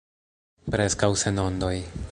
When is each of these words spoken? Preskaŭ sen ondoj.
Preskaŭ 0.75 1.11
sen 1.25 1.39
ondoj. 1.49 1.75